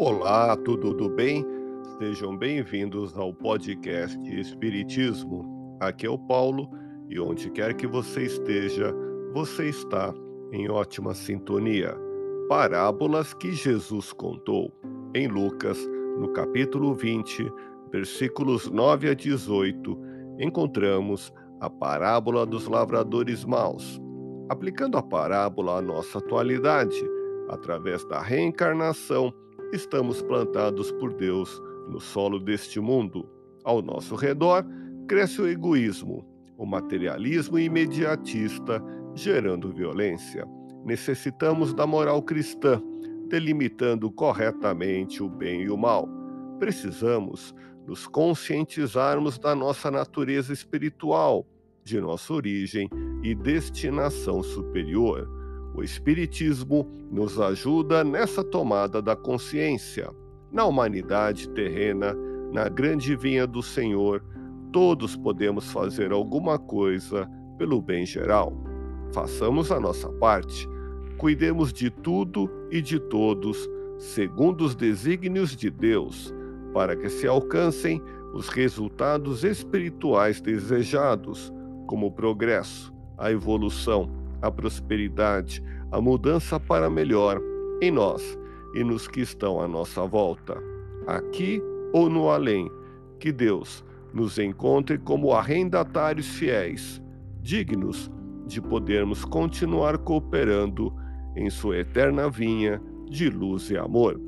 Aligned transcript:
Olá, 0.00 0.56
tudo, 0.56 1.08
bem? 1.10 1.44
Sejam 1.98 2.38
bem-vindos 2.38 3.18
ao 3.18 3.34
podcast 3.34 4.16
Espiritismo. 4.32 5.76
Aqui 5.80 6.06
é 6.06 6.08
o 6.08 6.16
Paulo 6.16 6.70
e 7.08 7.18
onde 7.18 7.50
quer 7.50 7.74
que 7.74 7.84
você 7.84 8.22
esteja, 8.22 8.94
você 9.32 9.68
está 9.68 10.14
em 10.52 10.70
ótima 10.70 11.14
sintonia. 11.14 11.96
Parábolas 12.48 13.34
que 13.34 13.50
Jesus 13.50 14.12
contou. 14.12 14.72
Em 15.16 15.26
Lucas, 15.26 15.76
no 16.16 16.32
capítulo 16.32 16.94
20, 16.94 17.52
versículos 17.90 18.70
9 18.70 19.08
a 19.10 19.14
18, 19.14 19.98
encontramos 20.38 21.32
a 21.58 21.68
parábola 21.68 22.46
dos 22.46 22.68
lavradores 22.68 23.44
maus. 23.44 24.00
Aplicando 24.48 24.96
a 24.96 25.02
parábola 25.02 25.78
à 25.78 25.82
nossa 25.82 26.18
atualidade, 26.18 27.04
através 27.48 28.04
da 28.04 28.22
reencarnação, 28.22 29.34
estamos 29.72 30.22
plantados 30.22 30.90
por 30.92 31.12
Deus 31.12 31.62
no 31.88 32.00
solo 32.00 32.38
deste 32.38 32.80
mundo. 32.80 33.28
Ao 33.64 33.82
nosso 33.82 34.14
redor, 34.14 34.64
cresce 35.06 35.40
o 35.40 35.48
egoísmo, 35.48 36.26
o 36.56 36.64
materialismo 36.64 37.58
imediatista, 37.58 38.82
gerando 39.14 39.72
violência. 39.72 40.46
Necessitamos 40.84 41.74
da 41.74 41.86
moral 41.86 42.22
cristã, 42.22 42.82
delimitando 43.28 44.10
corretamente 44.10 45.22
o 45.22 45.28
bem 45.28 45.62
e 45.62 45.70
o 45.70 45.76
mal. 45.76 46.08
Precisamos 46.58 47.54
nos 47.86 48.06
conscientizarmos 48.06 49.38
da 49.38 49.54
nossa 49.54 49.90
natureza 49.90 50.52
espiritual, 50.52 51.46
de 51.84 52.00
nossa 52.00 52.32
origem 52.32 52.88
e 53.22 53.34
destinação 53.34 54.42
superior 54.42 55.37
o 55.78 55.82
Espiritismo 55.84 56.90
nos 57.08 57.40
ajuda 57.40 58.02
nessa 58.02 58.42
tomada 58.42 59.00
da 59.00 59.14
consciência. 59.14 60.10
Na 60.50 60.64
humanidade 60.64 61.48
terrena, 61.50 62.16
na 62.52 62.68
grande 62.68 63.14
vinha 63.14 63.46
do 63.46 63.62
Senhor, 63.62 64.24
todos 64.72 65.14
podemos 65.14 65.70
fazer 65.70 66.10
alguma 66.10 66.58
coisa 66.58 67.30
pelo 67.56 67.80
bem 67.80 68.04
geral. 68.04 68.52
Façamos 69.12 69.70
a 69.70 69.78
nossa 69.78 70.08
parte. 70.14 70.68
Cuidemos 71.16 71.72
de 71.72 71.90
tudo 71.90 72.50
e 72.72 72.82
de 72.82 72.98
todos, 72.98 73.68
segundo 73.98 74.64
os 74.64 74.74
desígnios 74.74 75.54
de 75.54 75.70
Deus, 75.70 76.34
para 76.74 76.96
que 76.96 77.08
se 77.08 77.26
alcancem 77.26 78.02
os 78.34 78.48
resultados 78.48 79.44
espirituais 79.44 80.40
desejados, 80.40 81.52
como 81.86 82.06
o 82.08 82.12
progresso, 82.12 82.92
a 83.16 83.30
evolução, 83.30 84.17
a 84.40 84.50
prosperidade, 84.50 85.62
a 85.90 86.00
mudança 86.00 86.58
para 86.58 86.88
melhor 86.90 87.40
em 87.80 87.90
nós 87.90 88.38
e 88.74 88.84
nos 88.84 89.08
que 89.08 89.20
estão 89.20 89.60
à 89.60 89.68
nossa 89.68 90.04
volta, 90.06 90.56
aqui 91.06 91.62
ou 91.92 92.08
no 92.08 92.28
além. 92.28 92.70
Que 93.18 93.32
Deus 93.32 93.84
nos 94.12 94.38
encontre 94.38 94.98
como 94.98 95.32
arrendatários 95.32 96.28
fiéis, 96.28 97.02
dignos 97.40 98.10
de 98.46 98.60
podermos 98.60 99.24
continuar 99.24 99.98
cooperando 99.98 100.94
em 101.36 101.50
sua 101.50 101.78
eterna 101.78 102.30
vinha 102.30 102.80
de 103.08 103.28
luz 103.28 103.70
e 103.70 103.76
amor. 103.76 104.20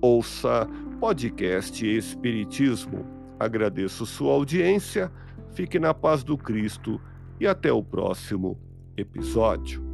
Ouça 0.00 0.68
podcast 1.00 1.84
Espiritismo. 1.86 3.04
Agradeço 3.38 4.04
sua 4.04 4.32
audiência, 4.32 5.12
fique 5.52 5.78
na 5.78 5.94
paz 5.94 6.24
do 6.24 6.36
Cristo 6.36 7.00
e 7.40 7.46
até 7.46 7.72
o 7.72 7.82
próximo 7.82 8.58
episódio. 9.00 9.87